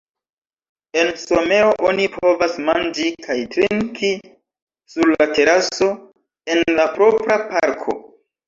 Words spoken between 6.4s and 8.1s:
en la propra parko.